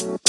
Greetings, 0.00 0.22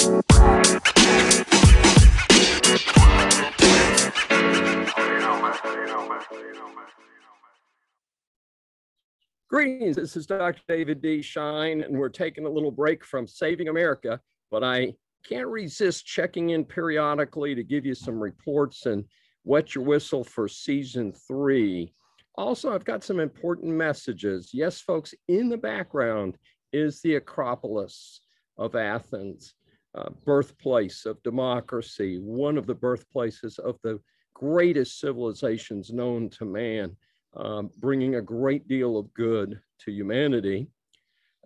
this 9.96 10.18
is 10.18 10.26
Dr. 10.26 10.62
David 10.68 11.02
D. 11.02 11.21
Schein, 11.21 11.84
and 11.84 11.97
we're 11.97 12.10
taking 12.10 12.46
a 12.46 12.49
little 12.49 12.71
break 12.71 13.05
from 13.05 13.26
Saving 13.26 13.70
America, 13.70 14.20
but 14.49 14.62
I 14.62 14.94
can't 15.23 15.47
resist 15.47 16.06
checking 16.06 16.50
in 16.50 16.66
periodically 16.66 17.56
to 17.56 17.64
give 17.64 17.86
you 17.86 17.96
some 17.96 18.20
reports 18.20 18.88
and 18.88 19.06
wet 19.46 19.74
your 19.74 19.86
whistle 19.86 20.26
for 20.26 20.50
season 20.50 21.14
three. 21.14 21.94
Also, 22.36 22.74
I've 22.74 22.84
got 22.84 23.06
some 23.06 23.22
important 23.22 23.72
messages. 23.72 24.50
Yes, 24.52 24.82
folks, 24.82 25.14
in 25.30 25.48
the 25.48 25.58
background 25.58 26.38
is 26.74 27.02
the 27.02 27.16
Acropolis 27.16 28.20
of 28.58 28.76
Athens, 28.76 29.54
uh, 29.96 30.10
birthplace 30.26 31.05
of 31.05 31.22
democracy, 31.23 32.20
one 32.20 32.58
of 32.58 32.66
the 32.66 32.76
birthplaces 32.76 33.59
of 33.59 33.77
the 33.84 34.00
greatest 34.34 35.00
civilizations 35.00 35.91
known 35.91 36.30
to 36.30 36.45
man 36.45 36.95
um, 37.36 37.70
bringing 37.77 38.16
a 38.16 38.22
great 38.22 38.67
deal 38.67 38.98
of 38.98 39.14
good 39.14 39.59
to 39.80 39.91
humanity. 39.91 40.67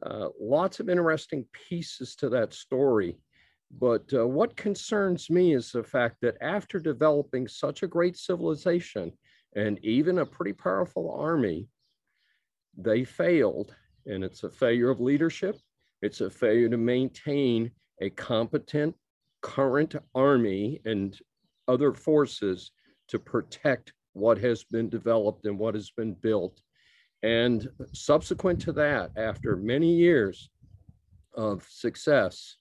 Uh, 0.04 0.30
lots 0.40 0.80
of 0.80 0.90
interesting 0.90 1.46
pieces 1.52 2.16
to 2.16 2.30
that 2.30 2.54
story. 2.54 3.18
But 3.80 4.06
uh, 4.14 4.28
what 4.28 4.56
concerns 4.56 5.30
me 5.30 5.54
is 5.54 5.72
the 5.72 5.84
fact 5.84 6.18
that 6.22 6.38
after 6.42 6.80
developing 6.80 7.48
such 7.48 7.84
a 7.84 7.88
great 7.88 8.18
civilization 8.18 9.12
and 9.56 9.80
even 9.84 10.20
a 10.20 10.26
pretty 10.26 10.54
powerful 10.54 11.12
army, 11.12 11.68
they 12.78 13.04
failed. 13.04 13.76
And 14.06 14.24
it's 14.24 14.44
a 14.44 14.50
failure 14.50 14.90
of 14.90 15.00
leadership, 15.00 15.58
it's 16.02 16.22
a 16.22 16.30
failure 16.30 16.70
to 16.70 16.78
maintain 16.78 17.72
a 18.02 18.10
competent 18.12 18.96
current 19.42 19.96
army 20.14 20.82
and 20.86 21.20
other 21.68 21.94
forces 21.94 22.72
to 23.08 23.20
protect 23.20 23.94
what 24.14 24.38
has 24.38 24.64
been 24.64 24.90
developed 24.90 25.46
and 25.46 25.58
what 25.60 25.76
has 25.76 25.92
been 25.92 26.14
built. 26.14 26.62
And 27.24 27.68
subsequent 27.94 28.60
to 28.62 28.72
that, 28.74 29.12
after 29.18 29.56
many 29.56 29.94
years 29.94 30.50
of 31.36 31.68
success, 31.70 32.58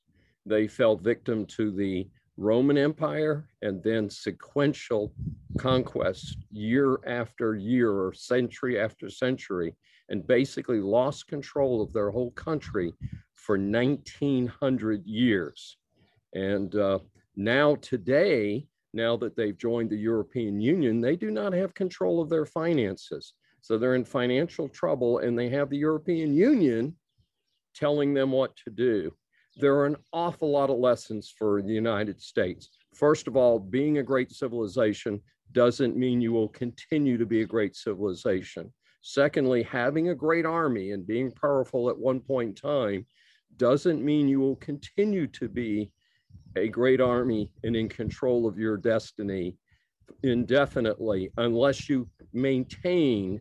they 0.47 0.67
fell 0.67 0.97
victim 0.97 1.47
to 1.47 1.71
the 1.71 2.09
Roman 2.37 2.77
Empire 2.77 3.49
and 3.63 3.83
then 3.83 4.11
sequential 4.11 5.13
conquests 5.59 6.37
year 6.51 6.99
after 7.07 7.55
year 7.55 7.91
or 7.91 8.13
century 8.13 8.81
after 8.81 9.09
century, 9.09 9.75
and 10.09 10.27
basically 10.27 10.81
lost 10.81 11.29
control 11.29 11.81
of 11.81 11.93
their 11.93 12.11
whole 12.11 12.33
country 12.33 12.93
for 13.37 13.57
1900 13.57 15.07
years. 15.07 15.77
And 16.35 16.75
uh, 16.75 16.99
now, 17.37 17.77
today, 17.77 18.67
now 18.93 19.17
that 19.17 19.37
they've 19.37 19.57
joined 19.57 19.91
the 19.91 19.97
European 19.97 20.61
Union, 20.61 21.01
they 21.01 21.17
do 21.17 21.31
not 21.31 21.53
have 21.53 21.75
control 21.75 22.21
of 22.21 22.29
their 22.29 22.47
finances. 22.47 23.35
So 23.61 23.79
they're 23.79 23.95
in 23.95 24.05
financial 24.05 24.69
trouble 24.69 25.19
and 25.19 25.39
they 25.39 25.49
have 25.51 25.71
the 25.71 25.79
European 25.79 26.35
Union 26.35 26.97
telling 27.75 28.15
them 28.15 28.31
what 28.31 28.55
to 28.65 28.71
do. 28.71 29.13
There 29.57 29.75
are 29.77 29.87
an 29.87 29.97
awful 30.13 30.51
lot 30.51 30.71
of 30.71 30.79
lessons 30.79 31.33
for 31.37 31.63
the 31.63 31.73
United 31.73 32.21
States. 32.21 32.71
First 32.95 33.29
of 33.29 33.37
all, 33.37 33.59
being 33.59 33.99
a 33.99 34.03
great 34.03 34.33
civilization 34.33 35.21
doesn't 35.53 35.97
mean 35.97 36.21
you 36.21 36.33
will 36.33 36.49
continue 36.49 37.17
to 37.19 37.27
be 37.27 37.43
a 37.43 37.47
great 37.47 37.77
civilization. 37.77 38.73
Secondly, 39.03 39.63
having 39.63 40.09
a 40.09 40.15
great 40.15 40.45
army 40.45 40.91
and 40.91 41.07
being 41.07 41.31
powerful 41.31 41.89
at 41.89 41.99
one 41.99 42.21
point 42.21 42.49
in 42.49 42.55
time 42.55 43.07
doesn't 43.57 44.05
mean 44.05 44.29
you 44.29 44.41
will 44.41 44.57
continue 44.57 45.27
to 45.29 45.49
be 45.49 45.93
a 46.57 46.69
great 46.69 47.01
army 47.01 47.51
and 47.63 47.77
in 47.77 47.89
control 47.89 48.47
of 48.47 48.59
your 48.59 48.77
destiny 48.77 49.57
indefinitely 50.23 51.31
unless 51.37 51.89
you 51.89 52.09
maintain 52.33 53.41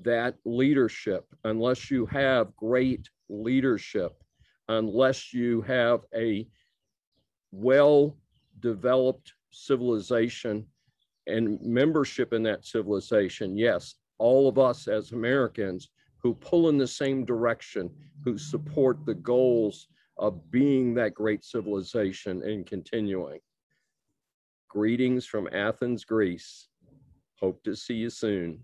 that 0.00 0.36
leadership, 0.44 1.24
unless 1.44 1.90
you 1.90 2.06
have 2.06 2.54
great 2.56 3.08
leadership, 3.28 4.12
unless 4.72 5.32
you 5.32 5.62
have 5.62 6.04
a 6.14 6.46
well 7.50 8.16
developed 8.60 9.34
civilization 9.50 10.66
and 11.26 11.60
membership 11.62 12.32
in 12.32 12.42
that 12.42 12.64
civilization. 12.64 13.56
Yes, 13.56 13.94
all 14.18 14.48
of 14.48 14.58
us 14.58 14.88
as 14.88 15.12
Americans 15.12 15.90
who 16.18 16.34
pull 16.34 16.68
in 16.68 16.78
the 16.78 16.86
same 16.86 17.24
direction, 17.24 17.90
who 18.24 18.38
support 18.38 19.04
the 19.04 19.14
goals 19.14 19.88
of 20.18 20.50
being 20.50 20.94
that 20.94 21.14
great 21.14 21.44
civilization 21.44 22.42
and 22.42 22.66
continuing. 22.66 23.40
Greetings 24.68 25.26
from 25.26 25.48
Athens, 25.52 26.04
Greece. 26.04 26.68
Hope 27.40 27.62
to 27.64 27.74
see 27.74 27.94
you 27.94 28.10
soon. 28.10 28.60